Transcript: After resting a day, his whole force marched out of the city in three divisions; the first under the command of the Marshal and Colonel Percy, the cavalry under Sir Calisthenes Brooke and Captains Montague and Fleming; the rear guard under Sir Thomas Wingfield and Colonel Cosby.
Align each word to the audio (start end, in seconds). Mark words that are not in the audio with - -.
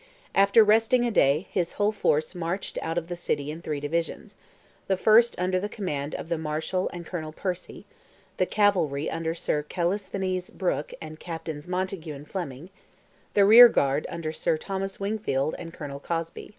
After 0.33 0.63
resting 0.63 1.05
a 1.05 1.11
day, 1.11 1.45
his 1.51 1.73
whole 1.73 1.91
force 1.91 2.33
marched 2.33 2.79
out 2.81 2.97
of 2.97 3.07
the 3.07 3.15
city 3.15 3.51
in 3.51 3.61
three 3.61 3.79
divisions; 3.79 4.35
the 4.87 4.97
first 4.97 5.35
under 5.37 5.59
the 5.59 5.69
command 5.69 6.15
of 6.15 6.27
the 6.27 6.39
Marshal 6.39 6.89
and 6.91 7.05
Colonel 7.05 7.31
Percy, 7.31 7.85
the 8.37 8.47
cavalry 8.47 9.11
under 9.11 9.35
Sir 9.35 9.61
Calisthenes 9.61 10.49
Brooke 10.49 10.91
and 10.99 11.19
Captains 11.19 11.67
Montague 11.67 12.15
and 12.15 12.27
Fleming; 12.27 12.71
the 13.35 13.45
rear 13.45 13.67
guard 13.69 14.07
under 14.09 14.31
Sir 14.33 14.57
Thomas 14.57 14.99
Wingfield 14.99 15.53
and 15.59 15.71
Colonel 15.71 15.99
Cosby. 15.99 16.49